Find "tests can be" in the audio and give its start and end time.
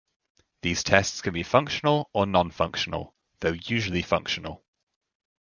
0.81-1.43